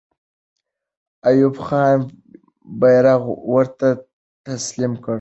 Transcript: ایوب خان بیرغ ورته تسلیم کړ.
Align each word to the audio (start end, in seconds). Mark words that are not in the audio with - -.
ایوب 1.27 1.55
خان 1.65 1.99
بیرغ 2.79 3.23
ورته 3.51 3.89
تسلیم 4.45 4.93
کړ. 5.03 5.09